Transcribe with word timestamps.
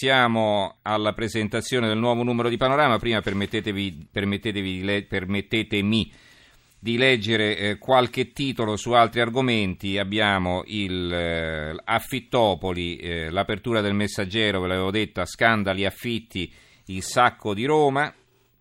siamo 0.00 0.76
alla 0.80 1.12
presentazione 1.12 1.86
del 1.86 1.98
nuovo 1.98 2.22
numero 2.22 2.48
di 2.48 2.56
Panorama. 2.56 2.96
Prima 2.96 3.20
permettetevi, 3.20 4.08
permettetevi, 4.10 5.04
permettetemi 5.06 6.10
di 6.78 6.96
leggere 6.96 7.58
eh, 7.58 7.76
qualche 7.76 8.32
titolo 8.32 8.78
su 8.78 8.92
altri 8.92 9.20
argomenti. 9.20 9.98
Abbiamo 9.98 10.62
il 10.68 11.12
eh, 11.12 11.76
Affittopoli, 11.84 12.96
eh, 12.96 13.28
l'apertura 13.28 13.82
del 13.82 13.92
messaggero, 13.92 14.62
ve 14.62 14.68
l'avevo 14.68 14.90
detto, 14.90 15.22
scandali 15.26 15.84
affitti, 15.84 16.50
il 16.86 17.02
sacco 17.02 17.52
di 17.52 17.66
Roma. 17.66 18.10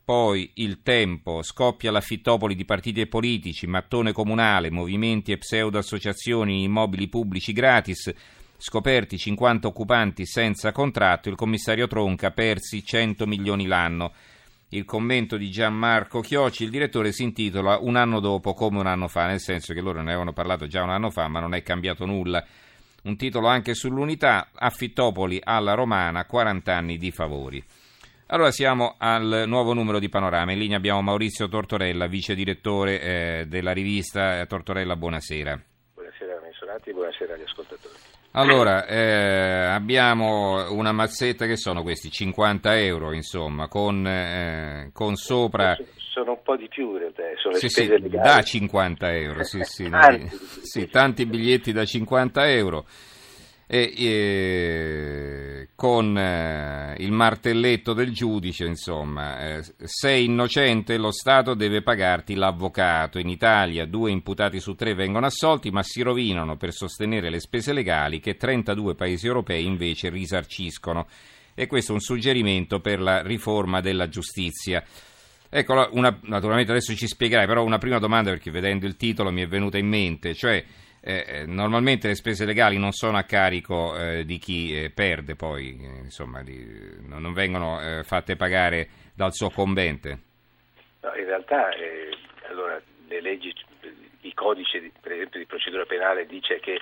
Poi 0.04 0.52
il 0.56 0.82
tempo, 0.82 1.42
scoppia 1.42 1.90
l'affittopoli 1.90 2.54
di 2.54 2.66
partiti 2.66 3.00
e 3.00 3.08
politici, 3.08 3.66
mattone 3.66 4.12
comunale, 4.12 4.70
movimenti 4.70 5.32
e 5.32 5.38
pseudo-associazioni 5.38 6.64
immobili 6.64 7.08
pubblici 7.08 7.54
gratis, 7.54 8.14
Scoperti 8.62 9.18
50 9.18 9.70
occupanti 9.70 10.26
senza 10.26 10.74
contratto, 10.74 11.30
il 11.30 11.36
commissario 11.36 11.88
Tronca 11.88 12.32
persi 12.32 12.84
100 12.84 13.26
milioni 13.26 13.68
l'anno. 13.68 14.12
Il 14.72 14.84
commento 14.84 15.38
di 15.38 15.50
Gianmarco 15.50 16.20
Chioci, 16.20 16.66
il 16.66 16.70
direttore, 16.70 17.14
si 17.14 17.24
intitola 17.24 17.78
Un 17.80 17.96
anno 17.96 18.20
dopo 18.20 18.54
come 18.54 18.80
un 18.80 18.86
anno 18.86 19.08
fa, 19.08 19.28
nel 19.28 19.40
senso 19.40 19.74
che 19.74 19.80
loro 19.80 20.02
ne 20.02 20.10
avevano 20.10 20.34
parlato 20.34 20.68
già 20.68 20.84
un 20.84 20.90
anno 20.90 21.10
fa, 21.10 21.30
ma 21.30 21.40
non 21.40 21.54
è 21.54 21.64
cambiato 21.64 22.06
nulla. 22.06 22.46
Un 23.04 23.16
titolo 23.16 23.48
anche 23.48 23.74
sull'unità, 23.74 24.50
Affittopoli 24.54 25.40
alla 25.42 25.74
Romana, 25.74 26.26
40 26.26 26.76
anni 26.76 26.98
di 26.98 27.12
favori. 27.12 27.64
Allora 28.28 28.52
siamo 28.52 28.96
al 28.98 29.46
nuovo 29.48 29.74
numero 29.74 30.00
di 30.00 30.10
Panorama. 30.10 30.52
In 30.52 30.60
linea 30.60 30.76
abbiamo 30.76 31.02
Maurizio 31.02 31.48
Tortorella, 31.48 32.08
vice 32.08 32.36
direttore 32.36 33.02
eh, 33.02 33.46
della 33.48 33.72
rivista 33.72 34.46
Tortorella. 34.46 34.98
Buonasera. 34.98 35.62
Buonasera 35.94 36.42
Mensolati 36.42 36.92
buonasera 36.92 37.36
agli 37.36 37.44
ascoltatori. 37.44 37.69
Allora, 38.32 38.86
eh, 38.86 39.66
abbiamo 39.66 40.72
una 40.72 40.92
mazzetta 40.92 41.48
che 41.48 41.58
sono 41.58 41.82
questi 41.82 42.12
50 42.12 42.78
euro, 42.78 43.12
insomma, 43.12 43.68
con, 43.68 44.06
eh, 44.06 44.92
con 44.94 45.16
sopra... 45.16 45.76
Sono 45.96 46.32
un 46.32 46.42
po' 46.44 46.56
di 46.56 46.68
più 46.68 46.92
in 46.94 47.00
realtà, 47.00 47.24
sono 47.42 47.56
sì, 47.56 47.70
sì, 47.70 47.88
da 48.10 48.42
50 48.42 49.14
euro, 49.16 49.44
sì, 49.46 49.64
sì, 49.64 49.90
tanti, 49.90 50.30
sì, 50.62 50.88
tanti 50.90 51.26
biglietti 51.26 51.72
da 51.72 51.86
50 51.86 52.50
euro 52.52 52.86
e, 53.72 53.94
e, 53.96 55.70
con 55.76 56.18
eh, 56.18 56.96
il 56.98 57.12
martelletto 57.12 57.94
del 57.94 58.12
giudice, 58.12 58.66
insomma, 58.66 59.58
eh, 59.58 59.64
sei 59.84 60.26
innocente 60.26 60.98
lo 60.98 61.12
Stato 61.12 61.54
deve 61.54 61.84
pagarti 61.84 62.34
l'avvocato. 62.34 63.20
In 63.20 63.30
Italia 63.30 63.86
due 63.86 64.10
imputati 64.10 64.60
su 64.60 64.74
tre 64.74 64.96
vengono 64.96 65.28
assolti, 65.28 65.70
ma 65.70 65.84
si 65.84 66.02
rovinano 66.02 66.58
per 66.58 66.74
sostenere 66.74 67.30
le 67.30 67.40
spese 67.40 67.72
legali 67.72 68.20
che 68.20 68.38
32 68.38 68.96
paesi 68.96 69.28
europei 69.28 69.66
invece 69.66 70.10
risarciscono. 70.10 71.06
E 71.54 71.68
questo 71.68 71.92
è 71.92 71.94
un 71.94 72.02
suggerimento 72.02 72.80
per 72.80 73.00
la 73.00 73.22
riforma 73.22 73.82
della 73.82 74.10
giustizia. 74.10 74.84
Ecco, 75.48 75.90
una, 75.92 76.18
naturalmente 76.24 76.72
adesso 76.72 76.96
ci 76.96 77.06
spiegherai, 77.06 77.46
però 77.46 77.64
una 77.64 77.78
prima 77.78 78.00
domanda 78.00 78.32
perché 78.32 78.50
vedendo 78.50 78.88
il 78.88 78.96
titolo 78.96 79.32
mi 79.32 79.44
è 79.44 79.48
venuta 79.48 79.78
in 79.78 79.88
mente, 79.88 80.34
cioè 80.34 80.64
eh, 81.02 81.26
eh, 81.28 81.46
normalmente 81.46 82.08
le 82.08 82.16
spese 82.16 82.46
legali 82.46 82.78
non 82.78 82.92
sono 82.92 83.18
a 83.18 83.24
carico 83.24 83.98
eh, 83.98 84.26
di 84.26 84.38
chi 84.38 84.76
eh, 84.76 84.90
perde, 84.90 85.36
poi 85.36 85.80
eh, 85.82 86.00
insomma, 86.04 86.44
di, 86.44 86.66
non 87.08 87.34
vengono 87.34 87.82
eh, 87.82 88.04
fatte 88.04 88.36
pagare 88.36 88.88
dal 89.14 89.34
suo 89.34 89.50
convente. 89.50 90.20
No, 91.02 91.16
in 91.16 91.26
realtà 91.26 91.70
allora, 92.50 92.82
le 93.08 93.22
leggi, 93.22 93.54
il 94.22 94.34
codice 94.34 94.82
di, 94.82 94.92
per 95.00 95.14
esempio 95.14 95.40
di 95.40 95.46
procedura 95.46 95.86
penale 95.86 96.26
dice 96.26 96.60
che 96.60 96.80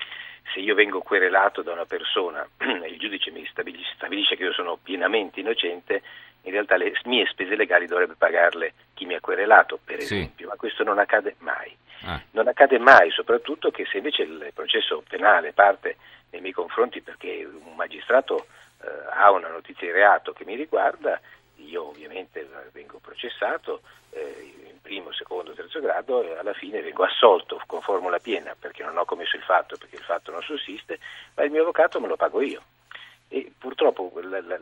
se 0.54 0.60
io 0.60 0.76
vengo 0.76 1.02
querelato 1.02 1.62
da 1.62 1.74
una 1.74 1.86
persona 1.86 2.48
e 2.58 2.88
il 2.90 2.98
giudice 2.98 3.32
mi 3.32 3.46
stabilisce, 3.46 3.94
stabilisce 3.96 4.36
che 4.36 4.44
io 4.44 4.54
sono 4.54 4.78
pienamente 4.82 5.40
innocente, 5.40 6.02
in 6.44 6.52
realtà 6.52 6.78
le 6.78 6.94
mie 7.06 7.26
spese 7.26 7.56
legali 7.56 7.86
dovrebbe 7.86 8.16
pagarle 8.18 8.74
chi 8.94 9.06
mi 9.06 9.16
ha 9.16 9.20
querelato, 9.20 9.80
per 9.84 9.98
esempio, 9.98 10.46
sì. 10.46 10.50
ma 10.50 10.56
questo 10.56 10.84
non 10.84 10.98
accade 10.98 11.36
mai. 11.40 11.76
Ah. 12.04 12.22
Non 12.32 12.48
accade 12.48 12.80
mai, 12.80 13.12
soprattutto 13.12 13.70
che 13.72 13.86
se 13.86 13.98
invece 13.98 14.24
il 14.24 14.52
processo 14.54 15.04
penale 15.08 15.52
parte 15.52 15.98
nei 16.30 16.42
miei 16.42 16.54
confronti 16.54 17.02
perché 17.02 17.46
un 17.46 17.76
magistrato 17.76 18.48
eh, 18.82 18.88
ha 19.14 19.32
una 19.32 19.50
notizia 19.50 19.88
di 19.88 19.94
reato 19.94 20.32
che 20.34 20.46
mi 20.46 20.56
riguarda, 20.56 21.20
io 21.56 21.88
ovviamente 21.88 22.48
vengo 22.72 23.00
processato 23.00 23.82
eh, 24.12 24.54
primo, 24.88 25.12
secondo, 25.12 25.52
terzo 25.52 25.82
grado 25.82 26.38
alla 26.40 26.54
fine 26.54 26.82
vengo 26.82 27.04
assolto 27.04 27.62
con 27.68 27.82
formula 27.82 28.20
piena 28.20 28.56
perché 28.58 28.84
non 28.84 28.98
ho 28.98 29.04
commesso 29.04 29.36
il 29.36 29.44
fatto, 29.44 29.76
perché 29.76 29.98
il 29.98 30.04
fatto 30.04 30.32
non 30.32 30.42
sussiste, 30.42 30.98
ma 31.36 31.44
il 31.44 31.52
mio 31.52 31.62
avvocato 31.62 32.00
me 32.00 32.08
lo 32.08 32.16
pago 32.16 32.42
io. 32.42 32.62
E 33.28 33.52
purtroppo 33.58 34.10
la, 34.22 34.40
la, 34.40 34.58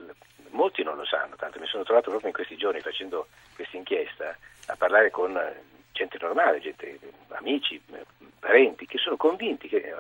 molti 0.50 0.82
non 0.82 0.98
lo 0.98 1.06
sanno, 1.06 1.36
tanto 1.36 1.60
mi 1.60 1.68
sono 1.68 1.84
trovato 1.84 2.10
proprio 2.10 2.30
in 2.30 2.36
questi 2.36 2.58
giorni 2.58 2.82
facendo 2.82 3.28
questa 3.54 3.78
inchiesta 3.78 4.36
a 4.66 4.76
parlare 4.76 5.12
con 5.12 5.40
gente 5.92 6.18
normale, 6.20 6.60
gente, 6.60 6.98
amici, 7.30 7.80
parenti, 8.40 8.88
che 8.88 8.98
sono 8.98 9.18
convinti 9.18 9.68
che 9.68 9.94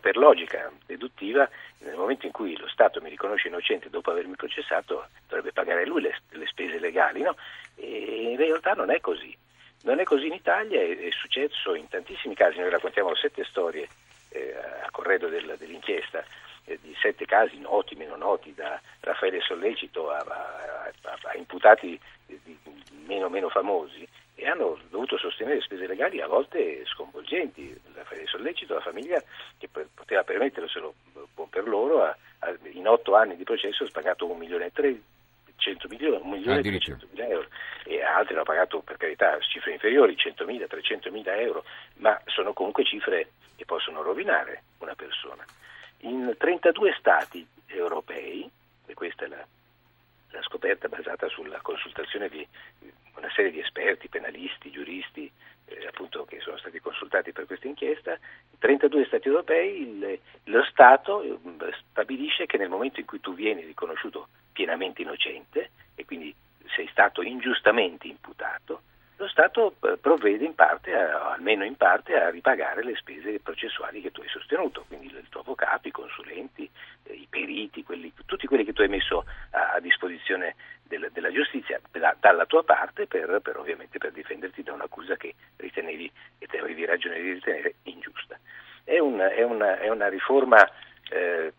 per 0.00 0.16
logica 0.18 0.70
deduttiva 0.84 1.48
nel 1.78 1.96
momento 1.96 2.26
in 2.26 2.32
cui 2.32 2.56
lo 2.58 2.68
Stato 2.68 3.00
mi 3.00 3.08
riconosce 3.08 3.48
innocente 3.48 3.88
dopo 3.88 4.10
avermi 4.10 4.36
processato 4.36 5.08
dovrebbe 5.26 5.52
pagare 5.52 5.86
lui 5.86 6.02
le, 6.02 6.20
le 6.30 6.46
spese 6.46 6.78
legali, 6.78 7.22
no? 7.22 7.36
E 7.76 8.30
in 8.32 8.36
realtà 8.36 8.72
non 8.72 8.90
è 8.90 9.00
così. 9.00 9.34
Non 9.82 9.98
è 9.98 10.04
così 10.04 10.26
in 10.26 10.34
Italia, 10.34 10.80
è, 10.80 10.96
è 10.98 11.10
successo 11.10 11.74
in 11.74 11.88
tantissimi 11.88 12.34
casi, 12.34 12.58
noi 12.58 12.70
raccontiamo 12.70 13.14
sette 13.14 13.44
storie 13.44 13.88
eh, 14.30 14.54
a 14.82 14.90
corredo 14.90 15.28
del, 15.28 15.56
dell'inchiesta 15.58 16.24
eh, 16.64 16.78
di 16.80 16.94
sette 17.00 17.26
casi 17.26 17.58
noti, 17.58 17.94
meno 17.96 18.16
noti, 18.16 18.54
da 18.54 18.80
Raffaele 19.00 19.40
Sollecito 19.40 20.10
a, 20.10 20.18
a, 20.18 20.92
a, 21.02 21.18
a 21.22 21.36
imputati 21.36 21.98
di, 22.26 22.38
di 22.42 22.58
meno 23.06 23.28
meno 23.28 23.48
famosi 23.48 24.06
e 24.34 24.48
hanno 24.48 24.78
dovuto 24.88 25.18
sostenere 25.18 25.60
spese 25.60 25.86
legali 25.86 26.20
a 26.20 26.26
volte 26.26 26.84
sconvolgenti. 26.86 27.76
Raffaele 27.94 28.26
Sollecito, 28.26 28.74
la 28.74 28.80
famiglia 28.80 29.22
che 29.58 29.68
poteva 29.68 30.22
permetterselo 30.22 30.94
per 31.50 31.68
loro, 31.68 32.14
in 32.72 32.88
otto 32.88 33.14
anni 33.14 33.36
di 33.36 33.44
processo 33.44 33.84
ha 33.84 33.88
pagato 33.92 34.30
un 34.30 34.38
milione 34.38 34.66
e 34.66 34.72
tre 34.72 35.00
100 35.62 35.86
milioni, 35.88 36.20
un 36.20 36.30
milione 36.30 36.58
e 36.58 36.62
300 36.62 37.06
mila 37.12 37.26
euro 37.28 37.48
e 37.84 38.02
altri 38.02 38.34
hanno 38.34 38.42
pagato 38.42 38.80
per 38.80 38.96
carità 38.96 39.38
cifre 39.40 39.72
inferiori, 39.72 40.16
100 40.16 40.44
mila, 40.44 40.66
300 40.66 41.10
mila 41.10 41.36
euro, 41.36 41.64
ma 41.96 42.20
sono 42.26 42.52
comunque 42.52 42.84
cifre 42.84 43.30
che 43.56 43.64
possono 43.64 44.02
rovinare 44.02 44.64
una 44.78 44.94
persona. 44.94 45.44
In 46.00 46.34
32 46.36 46.94
stati 46.98 47.46
europei, 47.66 48.48
e 48.86 48.94
questa 48.94 49.24
è 49.24 49.28
la, 49.28 49.44
la 50.30 50.42
scoperta 50.42 50.88
basata 50.88 51.28
sulla 51.28 51.60
consultazione 51.60 52.28
di 52.28 52.46
una 53.14 53.30
serie 53.34 53.52
di 53.52 53.60
esperti, 53.60 54.08
penalisti, 54.08 54.70
giuristi, 54.70 55.30
eh, 55.78 55.86
appunto 55.86 56.24
che 56.24 56.40
sono 56.40 56.56
stati 56.58 56.80
consultati 56.80 57.32
per 57.32 57.46
questa 57.46 57.66
inchiesta, 57.66 58.12
in 58.12 58.58
32 58.58 59.04
Stati 59.06 59.28
europei 59.28 59.80
il, 59.80 60.18
lo 60.44 60.64
Stato 60.64 61.22
eh, 61.22 61.38
stabilisce 61.90 62.46
che 62.46 62.58
nel 62.58 62.68
momento 62.68 63.00
in 63.00 63.06
cui 63.06 63.20
tu 63.20 63.34
vieni 63.34 63.64
riconosciuto 63.64 64.28
pienamente 64.52 65.02
innocente 65.02 65.70
e 65.94 66.04
quindi 66.04 66.34
sei 66.74 66.88
stato 66.90 67.22
ingiustamente 67.22 68.06
imputato, 68.06 68.82
lo 69.22 69.28
Stato 69.28 69.76
eh, 69.82 69.98
provvede 69.98 70.44
in 70.44 70.54
parte, 70.54 70.94
a, 70.94 71.32
almeno 71.32 71.64
in 71.64 71.76
parte, 71.76 72.14
a 72.18 72.28
ripagare 72.28 72.82
le 72.82 72.96
spese 72.96 73.38
processuali 73.38 74.00
che 74.00 74.10
tu 74.10 74.20
hai 74.20 74.28
sostenuto, 74.28 74.84
quindi 74.88 75.06
il 75.06 75.28
tuo 75.28 75.40
avvocato, 75.40 75.86
i 75.86 75.92
consulenti, 75.92 76.68
eh, 77.04 77.12
i 77.12 77.26
periti, 77.30 77.84
quelli, 77.84 78.12
tutti 78.26 78.48
quelli 78.48 78.64
che 78.64 78.72
tu 78.72 78.82
hai 78.82 78.88
messo 78.88 79.24
a, 79.50 79.74
a 79.74 79.80
disposizione 79.80 80.56
del, 80.92 81.10
della 81.12 81.32
giustizia 81.32 81.80
da, 81.90 82.14
dalla 82.20 82.44
tua 82.44 82.62
parte 82.62 83.06
per, 83.06 83.40
per, 83.42 83.56
ovviamente 83.56 83.98
per 83.98 84.12
difenderti 84.12 84.62
da 84.62 84.74
un'accusa 84.74 85.16
che 85.16 85.34
ritenevi 85.56 86.10
e 86.38 86.46
te 86.46 86.58
avevi 86.58 86.84
ragione 86.84 87.20
di 87.20 87.32
ritenere 87.32 87.74
ingiusta. 87.84 88.38
È, 88.84 88.98
un, 88.98 89.18
è, 89.18 89.42
una, 89.42 89.78
è 89.78 89.88
una, 89.88 90.08
riforma 90.08 90.68
eh, 91.10 91.52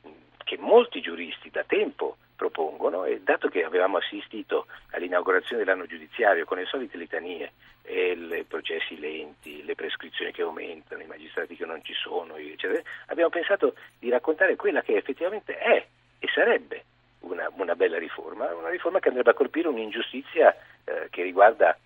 che 0.44 0.58
molti 0.60 1.02
giuristi 1.02 1.50
da 1.50 1.64
tempo 1.64 2.18
propongono 2.36 3.06
e 3.06 3.22
dato 3.22 3.48
che 3.48 3.64
avevamo 3.64 3.98
assistito 3.98 4.68
all'inaugurazione 4.92 5.64
dell'anno 5.64 5.86
giudiziario 5.86 6.46
con 6.46 6.58
le 6.58 6.66
solite 6.66 6.98
litanie 6.98 7.52
i 7.86 8.46
processi 8.48 9.00
lenti, 9.00 9.64
le 9.64 9.76
prescrizioni 9.76 10.32
che 10.32 10.42
aumentano, 10.42 11.02
i 11.02 11.08
magistrati 11.08 11.56
che 11.56 11.66
non 11.66 11.84
ci 11.84 11.94
sono, 11.94 12.36
eccetera, 12.36 12.82
abbiamo 13.08 13.30
pensato 13.30 13.76
di 14.00 14.10
raccontare 14.10 14.56
quella 14.56 14.82
che 14.82 14.96
effettivamente 14.96 15.58
è 15.58 15.86
e 16.20 16.28
sarebbe 16.34 16.86
una, 17.56 17.76
bella 17.76 17.98
riforma, 17.98 18.54
una 18.54 18.70
riforma 18.70 19.00
che 19.00 19.10
andrebbe 19.10 19.32
a 19.32 19.36
colpire 19.36 19.68
un'ingiustizia 19.68 20.56
eh, 20.84 21.08
che 21.10 21.24
riguarda 21.24 21.78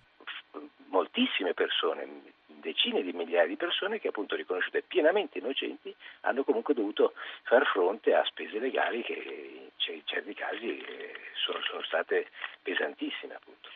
moltissime 0.88 1.54
persone, 1.54 2.06
decine 2.46 3.02
di 3.02 3.12
migliaia 3.12 3.46
di 3.46 3.56
persone 3.56 4.00
che 4.00 4.08
appunto 4.08 4.36
riconosciute 4.36 4.82
pienamente 4.82 5.38
innocenti 5.38 5.94
hanno 6.22 6.44
comunque 6.44 6.74
dovuto 6.74 7.12
far 7.42 7.64
fronte 7.66 8.14
a 8.14 8.24
spese 8.24 8.58
legali 8.58 9.02
che 9.02 9.70
in 9.86 10.02
certi 10.04 10.34
casi 10.34 10.78
eh, 10.78 11.14
sono, 11.34 11.60
sono 11.62 11.82
state 11.82 12.28
pesantissime 12.62 13.34
appunto. 13.34 13.68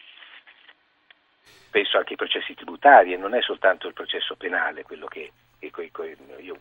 Penso 1.71 1.97
anche 1.97 2.11
ai 2.11 2.17
processi 2.17 2.55
tributari 2.55 3.15
e 3.15 3.17
non 3.17 3.35
è 3.35 3.41
soltanto 3.41 3.89
il 3.89 3.95
processo 3.95 4.37
penale 4.37 4.83
quello 4.83 5.07
che, 5.07 5.33
io 6.41 6.59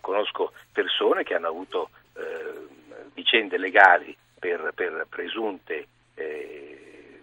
conosco 0.00 0.52
persone 0.72 1.22
che 1.22 1.34
hanno 1.34 1.48
avuto 1.48 1.90
eh, 2.16 2.66
vicende 3.14 3.56
legali 3.56 4.14
per, 4.44 4.72
per 4.74 5.06
presunte 5.08 5.86
eh, 6.16 7.22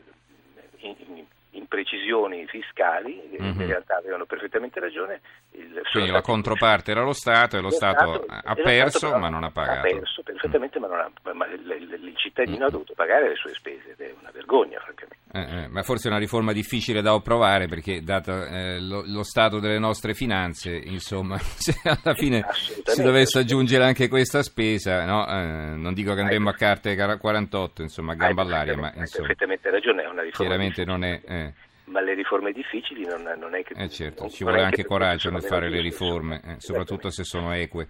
in, 0.77 0.95
in, 0.97 1.25
imprecisioni 1.71 2.45
fiscali, 2.47 3.21
mm-hmm. 3.41 3.61
in 3.61 3.67
realtà 3.67 3.95
avevano 3.95 4.25
perfettamente 4.25 4.79
ragione. 4.81 5.21
Il, 5.51 5.81
Quindi 5.89 6.11
la 6.11 6.21
controparte 6.21 6.91
era 6.91 7.01
lo 7.01 7.13
Stato 7.13 7.55
e 7.55 7.61
lo, 7.61 7.67
lo 7.67 7.71
Stato, 7.71 8.23
Stato, 8.23 8.25
ha 8.27 8.55
perso 8.55 8.97
Stato, 8.97 9.17
ma 9.17 9.29
non 9.29 9.45
ha 9.45 9.51
pagato. 9.51 9.87
Ha 9.87 9.89
perso 9.89 10.21
perfettamente, 10.21 10.79
mm. 10.79 10.83
ma, 10.83 10.87
ha, 10.87 11.33
ma 11.33 11.47
il, 11.47 11.99
il, 12.03 12.13
cittadino 12.17 12.65
mm. 12.65 12.67
ha 12.67 12.69
dovuto 12.69 12.93
pagare 12.93 13.29
le 13.29 13.35
sue 13.35 13.53
spese 13.53 13.91
ed 13.91 14.01
è 14.01 14.13
una 14.19 14.31
vergogna, 14.31 14.79
francamente. 14.79 15.19
Eh, 15.33 15.63
eh, 15.63 15.67
ma 15.69 15.81
forse 15.81 16.09
è 16.09 16.11
una 16.11 16.19
riforma 16.19 16.51
difficile 16.51 17.01
da 17.01 17.13
approvare 17.13 17.67
perché, 17.67 18.01
dato 18.01 18.43
eh, 18.43 18.81
lo, 18.81 19.03
lo, 19.05 19.23
stato 19.23 19.59
delle 19.59 19.79
nostre 19.79 20.13
finanze, 20.13 20.71
insomma, 20.71 21.37
se 21.39 21.73
alla 21.83 22.13
fine 22.13 22.43
si 22.51 23.01
dovesse 23.01 23.39
aggiungere 23.39 23.85
anche 23.85 24.09
questa 24.09 24.43
spesa, 24.43 25.05
no? 25.05 25.25
Eh, 25.25 25.75
non 25.77 25.93
dico 25.93 26.13
che 26.13 26.19
andremo 26.19 26.49
a 26.49 26.53
carte 26.53 26.97
48, 26.97 27.81
insomma, 27.81 28.11
a 28.11 28.15
gamba 28.15 28.41
all'aria, 28.41 28.75
ma 28.75 28.91
insomma, 28.93 29.27
perfettamente 29.27 29.69
ragione, 29.69 30.03
è 30.03 30.07
una 30.07 30.21
riforma. 30.21 30.47
Chiaramente 30.47 30.83
non 30.83 31.03
è. 31.05 31.53
Eh. 31.85 31.91
Ma 31.91 32.01
le 32.01 32.13
riforme 32.13 32.51
difficili 32.51 33.05
non, 33.05 33.21
non 33.37 33.55
è 33.55 33.63
che. 33.63 33.73
Eh 33.75 33.89
certo, 33.89 34.29
ci 34.29 34.43
vuole 34.43 34.61
anche 34.61 34.85
coraggio 34.85 35.29
nel 35.29 35.43
fare 35.43 35.69
le 35.69 35.81
riforme, 35.81 36.41
eh, 36.43 36.55
soprattutto 36.59 37.09
se 37.09 37.23
sono 37.23 37.53
eque. 37.53 37.87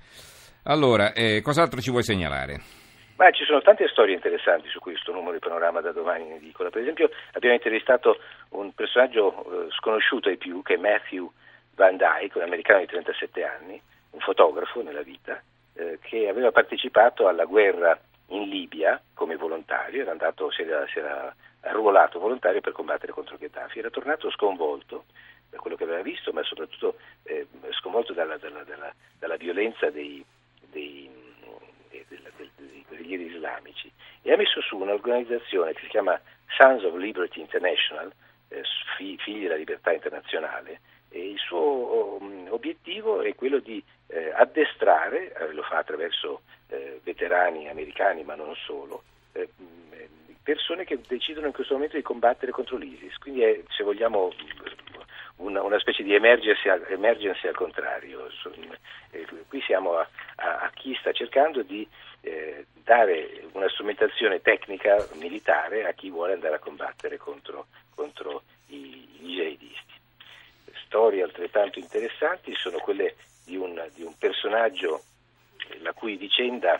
Allora, 0.63 1.11
cos'altro 1.41 1.81
ci 1.81 1.89
vuoi 1.89 2.03
segnalare? 2.03 2.61
Ma 3.21 3.29
ci 3.29 3.45
sono 3.45 3.61
tante 3.61 3.87
storie 3.87 4.15
interessanti 4.15 4.67
su 4.69 4.79
questo 4.79 5.11
numero 5.11 5.33
di 5.33 5.37
panorama 5.37 5.79
da 5.79 5.91
domani 5.91 6.25
in 6.25 6.31
edicola. 6.31 6.71
Per 6.71 6.81
esempio 6.81 7.11
abbiamo 7.33 7.53
intervistato 7.53 8.17
un 8.49 8.73
personaggio 8.73 9.29
eh, 9.29 9.71
sconosciuto 9.77 10.29
ai 10.29 10.37
più 10.37 10.63
che 10.63 10.73
è 10.73 10.77
Matthew 10.77 11.31
Van 11.75 11.97
Dyke, 11.97 12.39
un 12.39 12.45
americano 12.45 12.79
di 12.79 12.87
37 12.87 13.43
anni, 13.43 13.79
un 14.09 14.19
fotografo 14.21 14.81
nella 14.81 15.03
vita, 15.03 15.39
eh, 15.75 15.99
che 16.01 16.29
aveva 16.29 16.51
partecipato 16.51 17.27
alla 17.27 17.45
guerra 17.45 17.95
in 18.29 18.49
Libia 18.49 18.99
come 19.13 19.35
volontario, 19.35 20.01
era 20.01 20.09
andato, 20.09 20.49
si, 20.49 20.63
era, 20.63 20.87
si 20.87 20.97
era 20.97 21.31
arruolato 21.61 22.19
volontario 22.19 22.61
per 22.61 22.73
combattere 22.73 23.11
contro 23.11 23.37
Gheddafi, 23.37 23.79
era 23.79 23.89
tornato 23.89 24.29
sconvolto 24.31 25.05
da 25.49 25.57
quello 25.57 25.75
che 25.75 25.83
aveva 25.83 26.01
visto, 26.01 26.31
ma 26.31 26.43
soprattutto 26.43 26.95
eh, 27.23 27.47
sconvolto 27.71 28.13
dalla, 28.13 28.37
dalla, 28.37 28.63
dalla, 28.63 28.93
dalla 29.19 29.35
violenza 29.35 29.89
dei, 29.89 30.23
dei 30.69 31.09
guerrieri 32.87 33.25
islamici. 33.25 33.91
E 34.21 34.31
ha 34.31 34.37
messo 34.37 34.61
su 34.61 34.77
un'organizzazione 34.77 35.73
che 35.73 35.81
si 35.81 35.87
chiama 35.87 36.19
Sons 36.47 36.83
of 36.83 36.95
Liberty 36.95 37.41
International, 37.41 38.11
eh, 38.49 38.63
figli 38.97 39.43
della 39.43 39.55
libertà 39.55 39.91
internazionale, 39.91 40.79
e 41.09 41.31
il 41.31 41.39
suo 41.39 42.17
um, 42.21 42.47
obiettivo 42.51 43.21
è 43.21 43.35
quello 43.35 43.59
di 43.59 43.83
eh, 44.07 44.31
addestrare, 44.33 45.33
eh, 45.33 45.51
lo 45.53 45.63
fa 45.63 45.79
attraverso 45.79 46.41
eh, 46.67 47.01
veterani 47.03 47.67
americani 47.67 48.23
ma 48.23 48.35
non 48.35 48.55
solo, 48.55 49.03
eh, 49.33 49.49
persone 50.43 50.85
che 50.85 50.99
decidono 51.07 51.47
in 51.47 51.53
questo 51.53 51.73
momento 51.73 51.95
di 51.95 52.01
combattere 52.01 52.51
contro 52.51 52.77
l'ISIS, 52.77 53.17
quindi 53.17 53.43
è, 53.43 53.61
se 53.69 53.83
vogliamo 53.83 54.31
una, 55.37 55.61
una 55.61 55.79
specie 55.79 56.03
di 56.03 56.13
emergency, 56.13 56.69
emergency 56.89 57.47
al 57.47 57.55
contrario. 57.55 58.27
Eh, 59.11 59.27
qui 59.47 59.61
siamo 59.61 59.97
a, 59.97 60.07
a, 60.37 60.59
a, 60.59 60.71
chi 60.73 60.95
sta 60.99 61.11
cercando 61.11 61.61
di 61.63 61.87
eh, 62.21 62.65
dare 62.83 63.43
una 63.53 63.69
strumentazione 63.69 64.41
tecnica 64.41 65.07
militare 65.13 65.85
a 65.85 65.93
chi 65.93 66.09
vuole 66.09 66.33
andare 66.33 66.55
a 66.55 66.59
combattere 66.59 67.17
contro, 67.17 67.67
contro 67.93 68.43
i, 68.67 69.07
i 69.21 69.25
jihadisti. 69.25 69.99
Storie 70.85 71.23
altrettanto 71.23 71.79
interessanti 71.79 72.53
sono 72.55 72.77
quelle 72.79 73.15
di 73.45 73.55
un, 73.55 73.81
di 73.95 74.03
un 74.03 74.17
personaggio 74.17 75.03
la 75.79 75.93
cui 75.93 76.17
vicenda 76.17 76.79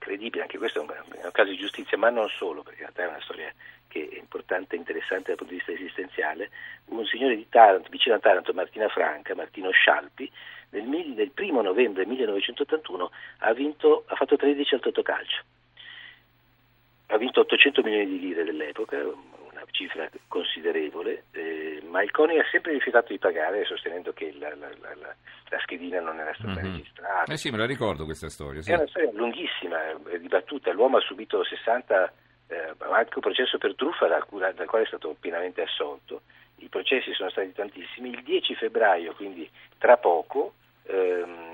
incredibile, 0.00 0.42
anche 0.42 0.56
questo 0.56 0.80
è 0.80 0.82
un, 0.82 0.88
è 0.88 1.24
un, 1.24 1.30
caso 1.30 1.50
di 1.50 1.56
giustizia, 1.58 1.98
ma 1.98 2.08
non 2.08 2.28
solo, 2.28 2.62
perché 2.62 2.82
in 2.82 2.88
realtà 2.88 3.04
è 3.04 3.08
una 3.08 3.22
storia 3.22 3.52
che 3.86 4.08
è 4.10 4.16
importante 4.16 4.74
e 4.74 4.78
interessante 4.78 5.28
dal 5.28 5.36
punto 5.36 5.52
di 5.52 5.58
vista 5.58 5.72
esistenziale, 5.72 6.50
un 6.86 7.04
signore 7.04 7.36
di 7.36 7.46
Taranto, 7.48 7.90
vicino 7.90 8.14
a 8.14 8.18
Taranto, 8.18 8.54
Martina 8.54 8.88
Franca, 8.88 9.34
Martino 9.34 9.70
Scialpi, 9.70 10.30
nel, 10.70 10.84
nel 10.84 11.30
primo 11.30 11.60
novembre 11.60 12.06
1981 12.06 13.10
ha, 13.38 13.52
vinto, 13.52 14.04
ha 14.06 14.14
fatto 14.14 14.36
13 14.36 14.74
al 14.74 14.80
Totocalcio. 14.80 15.42
Ha 17.08 17.16
vinto 17.18 17.40
800 17.40 17.82
milioni 17.82 18.06
di 18.06 18.20
lire 18.20 18.44
dell'epoca, 18.44 18.96
cifra 19.70 20.08
considerevole, 20.28 21.24
eh, 21.32 21.82
ma 21.88 22.02
il 22.02 22.10
CONI 22.10 22.38
ha 22.38 22.44
sempre 22.50 22.72
rifiutato 22.72 23.12
di 23.12 23.18
pagare 23.18 23.64
sostenendo 23.64 24.12
che 24.12 24.34
la, 24.38 24.54
la, 24.56 24.68
la, 24.80 24.94
la 24.96 25.58
schedina 25.60 26.00
non 26.00 26.18
era 26.18 26.34
stata 26.34 26.60
mm-hmm. 26.60 26.76
registrata. 26.76 27.32
Eh 27.32 27.36
sì, 27.36 27.50
me 27.50 27.58
la 27.58 27.66
ricordo 27.66 28.04
questa 28.04 28.28
storia. 28.28 28.62
Sì. 28.62 28.72
È 28.72 28.74
una 28.74 28.86
storia 28.86 29.10
lunghissima, 29.12 29.78
dibattuta, 30.18 30.72
l'uomo 30.72 30.98
ha 30.98 31.00
subito 31.00 31.44
60 31.44 32.12
eh, 32.50 32.74
anche 32.78 33.14
un 33.14 33.20
processo 33.20 33.58
per 33.58 33.74
truffa 33.74 34.06
dal, 34.06 34.26
dal, 34.54 34.66
quale 34.66 34.84
è 34.84 34.88
stato 34.88 35.16
pienamente 35.18 35.62
assolto. 35.62 36.22
I 36.56 36.68
processi 36.68 37.12
sono 37.14 37.30
stati 37.30 37.52
tantissimi. 37.52 38.10
Il 38.10 38.22
10 38.22 38.54
febbraio, 38.56 39.14
quindi 39.14 39.48
tra 39.78 39.96
poco, 39.96 40.54
ehm, 40.84 41.50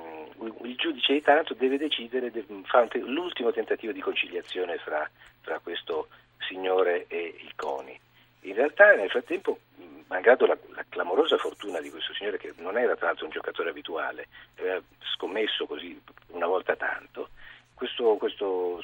il 0.62 0.76
giudice 0.76 1.12
di 1.12 1.22
Taranto 1.22 1.54
deve 1.54 1.78
decidere, 1.78 2.32
fare 2.64 2.98
l'ultimo 2.98 3.52
tentativo 3.52 3.92
di 3.92 4.00
conciliazione 4.00 4.78
fra, 4.78 5.08
fra, 5.40 5.58
questo 5.60 6.08
signore 6.48 7.06
e 7.08 7.36
il 7.40 7.52
CONI. 7.54 7.98
In 8.46 8.54
realtà 8.54 8.94
nel 8.94 9.10
frattempo, 9.10 9.58
malgrado 10.06 10.46
la, 10.46 10.56
la, 10.75 10.84
clamorosa 10.88 11.37
fortuna 11.37 11.81
di 11.81 11.90
questo 11.90 12.14
signore, 12.14 12.38
che 12.38 12.54
non 12.58 12.78
era 12.78 12.94
tra 12.94 13.06
l'altro 13.06 13.25
un 13.25 13.32
giocatore 13.32 13.70
abituale, 13.70 14.28
aveva 14.58 14.81
scommesso 15.14 15.66
così 15.66 16.00
una 16.28 16.46
volta 16.46 16.76
tanto, 16.76 17.31
questo, 17.75 18.16
questo 18.16 18.82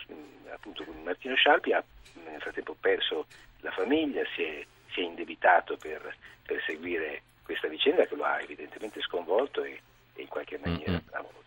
appunto, 0.51 0.85
Martino 1.05 1.37
Scialpi 1.37 1.73
ha 1.73 1.83
nel 2.25 2.41
frattempo 2.41 2.77
perso 2.79 3.27
la 3.61 3.71
famiglia, 3.71 4.23
si 4.35 4.43
è, 4.43 4.67
si 4.93 5.01
è 5.01 5.05
indebitato 5.05 5.77
per, 5.77 6.15
per, 6.45 6.61
seguire 6.67 7.23
questa 7.45 7.69
vicenda 7.69 8.05
che 8.05 8.17
lo 8.17 8.25
ha 8.25 8.41
evidentemente 8.41 9.01
sconvolto 9.01 9.63
e, 9.63 9.81
e 10.15 10.23
in 10.23 10.29
qualche 10.29 10.59
maniera 10.63 11.01
travolto. 11.09 11.41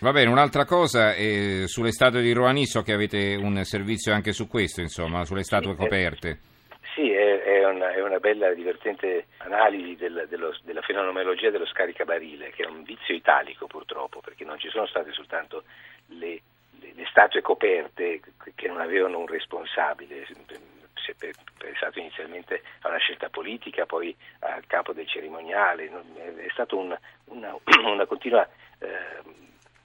Va 0.00 0.12
bene, 0.12 0.30
un'altra 0.30 0.66
cosa 0.66 1.14
è 1.14 1.66
sulle 1.66 1.92
statue 1.92 2.20
di 2.20 2.32
Rouhani, 2.32 2.66
so 2.66 2.82
che 2.82 2.92
avete 2.92 3.34
un 3.34 3.64
servizio 3.64 4.12
anche 4.12 4.32
su 4.32 4.46
questo, 4.46 4.82
insomma, 4.82 5.24
sulle 5.24 5.44
statue 5.44 5.72
sì, 5.72 5.78
coperte. 5.78 6.38
È, 7.76 7.92
sì, 7.92 7.98
è, 7.98 8.02
una, 8.02 8.18
bella 8.18 8.48
e 8.48 8.54
divertente 8.54 9.26
analisi 9.38 9.96
del, 9.96 10.26
dello, 10.28 10.56
della 10.62 10.82
fenomenologia 10.82 11.50
dello 11.50 11.66
scaricabarile, 11.66 12.50
che 12.50 12.64
è 12.64 12.66
un 12.66 12.82
vizio 12.82 13.14
italico 13.14 13.66
purtroppo, 13.66 14.20
perché 14.20 14.44
non 14.44 14.58
ci 14.58 14.68
sono 14.68 14.86
state 14.86 15.12
soltanto 15.12 15.64
le 16.08 16.42
le 16.94 17.06
statue 17.08 17.42
coperte 17.42 18.20
che 18.54 18.68
non 18.68 18.80
avevano 18.80 19.18
un 19.18 19.26
responsabile, 19.26 20.26
si 20.26 21.10
è 21.10 21.30
pensato 21.58 21.98
inizialmente 21.98 22.62
a 22.80 22.88
una 22.88 22.98
scelta 22.98 23.28
politica, 23.28 23.86
poi 23.86 24.14
al 24.40 24.66
capo 24.66 24.92
del 24.92 25.08
cerimoniale, 25.08 25.90
è 26.36 26.48
stato 26.50 26.76
un, 26.78 26.96
una, 27.26 27.56
una, 27.84 28.06
continua 28.06 28.48
eh, 28.78 29.22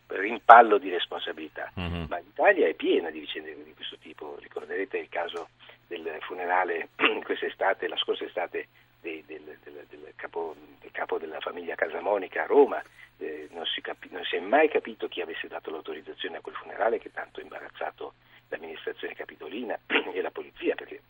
rimpallo 0.07 0.77
di 0.77 0.89
responsabilità. 0.89 1.71
Mm-hmm. 1.79 2.05
Ma 2.07 2.17
l'Italia 2.17 2.67
è 2.67 2.73
piena 2.73 3.09
di 3.09 3.19
vicende 3.19 3.55
di 3.63 3.73
questo 3.73 3.97
tipo, 3.97 4.37
ricorderete 4.39 4.97
il 4.97 5.09
caso 5.09 5.49
del 5.87 6.17
funerale 6.21 6.89
quest'estate, 7.23 7.87
la 7.87 7.97
scorsa 7.97 8.25
estate 8.25 8.67
del, 9.01 9.23
del, 9.25 9.57
del, 9.63 10.13
capo, 10.15 10.55
del 10.79 10.91
capo 10.91 11.17
della 11.17 11.39
famiglia 11.39 11.75
Casamonica 11.75 12.43
a 12.43 12.45
Roma, 12.45 12.81
eh, 13.17 13.47
non, 13.51 13.65
si 13.65 13.81
capi- 13.81 14.09
non, 14.11 14.23
si 14.23 14.35
è 14.35 14.39
mai 14.39 14.69
capito 14.69 15.07
chi 15.07 15.21
avesse 15.21 15.47
dato 15.47 15.71
l'autorizzazione 15.71 16.37
a 16.37 16.41
quel 16.41 16.55
funerale 16.55 16.99
che 16.99 17.11
tanto 17.11 17.39
ha 17.39 17.43
imbarazzato 17.43 18.13
l'amministrazione 18.49 19.13
capitolina 19.13 19.77
e 20.13 20.21
la 20.21 20.31
polizia 20.31 20.75
perché 20.75 21.01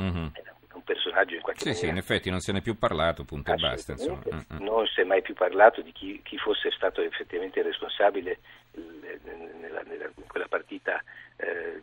mm-hmm. 0.00 0.26
era 0.32 0.54
un 0.72 0.82
personaggio 0.82 1.34
in 1.34 1.42
qualche 1.42 1.60
sì, 1.60 1.68
maniera. 1.68 1.86
Sì, 1.86 1.92
in 1.92 1.98
effetti 1.98 2.30
non 2.30 2.40
se 2.40 2.52
n'è 2.52 2.60
più 2.60 2.78
parlato, 2.78 3.24
punto 3.24 3.52
e 3.52 3.56
basta. 3.56 3.94
Mm-hmm. 3.94 4.64
Non 4.64 4.86
si 4.86 5.00
è 5.00 5.04
mai 5.04 5.22
più 5.22 5.34
parlato 5.34 5.82
di 5.82 5.92
chi, 5.92 6.20
chi 6.22 6.38
fosse 6.38 6.70
stato 6.70 7.02
effettivamente 7.02 7.62
responsabile 7.62 8.38
nella, 8.72 9.82
nella, 9.82 10.10
in 10.16 10.26
quella 10.26 10.48
partita 10.48 11.02
eh, 11.36 11.80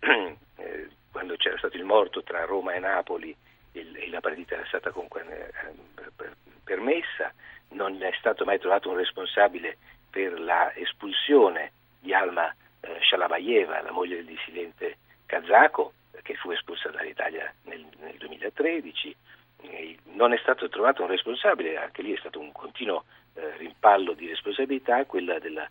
eh, 0.56 0.88
quando 1.12 1.36
c'era 1.36 1.58
stato 1.58 1.76
il 1.76 1.84
morto 1.84 2.22
tra 2.22 2.44
Roma 2.44 2.72
e 2.72 2.80
Napoli 2.80 3.36
e 3.72 4.08
la 4.10 4.20
partita 4.20 4.54
era 4.54 4.66
stata 4.66 4.90
comunque 4.90 5.24
eh, 5.24 6.30
permessa 6.64 7.32
non 7.68 8.02
è 8.02 8.12
stato 8.18 8.44
mai 8.44 8.58
trovato 8.58 8.90
un 8.90 8.96
responsabile 8.96 9.78
per 10.10 10.38
l'espulsione 10.40 11.72
di 12.00 12.12
Alma 12.12 12.54
eh, 12.80 12.98
Shalabayeva, 13.00 13.80
la 13.82 13.92
moglie 13.92 14.16
del 14.16 14.26
dissidente 14.26 14.98
kazako, 15.26 15.94
che 16.22 16.34
fu 16.34 16.50
espulsa 16.50 16.90
dall'Italia 16.90 17.52
nel, 17.64 17.84
nel 18.00 18.16
2013. 18.18 19.16
E 19.62 19.96
non 20.14 20.32
è 20.32 20.38
stato 20.38 20.68
trovato 20.68 21.02
un 21.02 21.08
responsabile, 21.08 21.76
anche 21.76 22.02
lì 22.02 22.12
è 22.12 22.18
stato 22.18 22.40
un 22.40 22.52
continuo 22.52 23.04
eh, 23.34 23.56
rimpallo 23.56 24.12
di 24.12 24.26
responsabilità, 24.26 25.04
quella 25.04 25.38
della, 25.38 25.68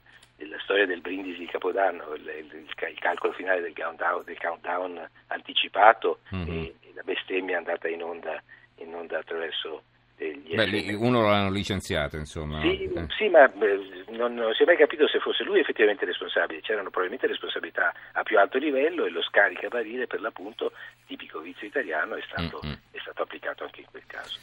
storia 0.63 0.85
del 0.85 1.01
brindisi 1.01 1.39
di 1.39 1.45
Capodanno, 1.45 2.13
il, 2.13 2.27
il, 2.51 2.65
il 2.65 2.99
calcolo 2.99 3.33
finale 3.33 3.61
del 3.61 3.73
countdown, 3.73 4.23
del 4.25 4.39
countdown 4.39 5.09
anticipato 5.27 6.19
mm-hmm. 6.33 6.49
e, 6.49 6.75
e, 6.81 6.91
la 6.93 7.03
bestemmia 7.03 7.57
andata 7.57 7.87
in 7.87 8.03
onda, 8.03 8.41
in 8.75 8.93
onda 8.93 9.19
attraverso 9.19 9.83
Beh, 10.21 10.65
lì 10.65 10.93
uno 10.93 11.23
l'hanno 11.23 11.49
licenziato, 11.49 12.15
insomma. 12.15 12.61
Sì, 12.61 12.83
eh. 12.83 13.05
sì 13.17 13.27
ma 13.27 13.47
beh, 13.47 14.05
non, 14.09 14.35
non, 14.35 14.53
si 14.53 14.61
è 14.61 14.65
mai 14.67 14.77
capito 14.77 15.07
se 15.07 15.19
fosse 15.19 15.43
lui 15.43 15.59
effettivamente 15.59 16.05
responsabile. 16.05 16.61
C'erano 16.61 16.91
probabilmente 16.91 17.25
responsabilità 17.25 17.91
a 18.11 18.21
più 18.21 18.37
alto 18.37 18.59
livello 18.59 19.05
e 19.05 19.09
lo 19.09 19.23
scaricabarile, 19.23 20.05
per 20.05 20.21
l'appunto, 20.21 20.73
tipico 21.07 21.39
vizio 21.39 21.65
italiano, 21.65 22.15
è 22.15 22.21
stato, 22.27 22.59
mm-hmm. 22.63 22.75
è 22.91 22.99
stato 22.99 23.23
applicato 23.23 23.63
anche 23.63 23.81
in 23.81 23.87
quel 23.89 24.03
caso. 24.05 24.37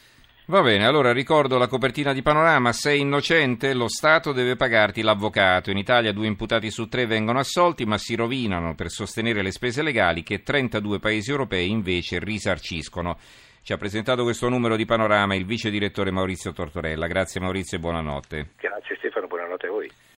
Va 0.49 0.63
bene, 0.63 0.87
allora 0.87 1.13
ricordo 1.13 1.59
la 1.59 1.67
copertina 1.67 2.11
di 2.11 2.23
Panorama, 2.23 2.73
sei 2.73 3.01
innocente, 3.01 3.75
lo 3.75 3.87
Stato 3.87 4.31
deve 4.31 4.55
pagarti 4.55 5.03
l'avvocato. 5.03 5.69
In 5.69 5.77
Italia 5.77 6.11
due 6.11 6.25
imputati 6.25 6.71
su 6.71 6.87
tre 6.87 7.05
vengono 7.05 7.37
assolti 7.37 7.85
ma 7.85 7.99
si 7.99 8.15
rovinano 8.15 8.73
per 8.73 8.89
sostenere 8.89 9.43
le 9.43 9.51
spese 9.51 9.83
legali 9.83 10.23
che 10.23 10.41
32 10.41 10.97
paesi 10.97 11.29
europei 11.29 11.69
invece 11.69 12.17
risarciscono. 12.17 13.19
Ci 13.61 13.73
ha 13.73 13.77
presentato 13.77 14.23
questo 14.23 14.49
numero 14.49 14.75
di 14.75 14.85
Panorama 14.85 15.35
il 15.35 15.45
vice 15.45 15.69
direttore 15.69 16.09
Maurizio 16.09 16.51
Tortorella. 16.51 17.05
Grazie 17.05 17.39
Maurizio 17.39 17.77
e 17.77 17.81
buonanotte. 17.81 18.49
Grazie 18.57 18.95
Stefano, 18.95 19.27
buonanotte 19.27 19.67
a 19.67 19.69
voi. 19.69 19.91